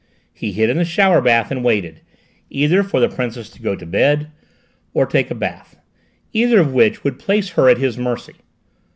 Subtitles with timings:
[0.33, 2.01] He hid in the shower bath and waited,
[2.49, 4.31] either for the Princess to go to bed
[4.95, 5.75] or take a bath,
[6.33, 8.37] either of which would place her at his mercy.